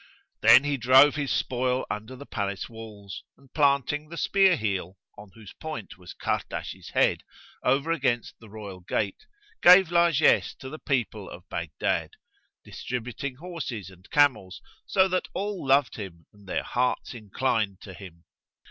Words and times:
Then 0.41 0.63
he 0.63 0.77
drove 0.77 1.13
his 1.13 1.31
spoil 1.31 1.85
under 1.91 2.15
the 2.15 2.25
palace 2.25 2.67
walls; 2.67 3.23
and, 3.37 3.53
planting 3.53 4.09
the 4.09 4.17
spear 4.17 4.55
heel, 4.57 4.97
on 5.15 5.29
whose 5.35 5.53
point 5.53 5.95
was 5.95 6.15
Kahrdash's 6.15 6.89
head, 6.89 7.21
over 7.61 7.91
against 7.91 8.39
the 8.39 8.49
royal 8.49 8.79
gate, 8.79 9.27
gave 9.61 9.91
largesse 9.91 10.55
to 10.55 10.69
the 10.69 10.79
people 10.79 11.29
of 11.29 11.47
Baghdad, 11.49 12.13
distributing 12.65 13.35
horses 13.35 13.91
and 13.91 14.09
camels, 14.09 14.59
so 14.87 15.07
that 15.07 15.27
all 15.35 15.67
loved 15.67 15.97
him 15.97 16.25
and 16.33 16.47
their 16.49 16.63
hearts 16.63 17.13
inclined 17.13 17.79
to 17.81 17.93
him. 17.93 18.23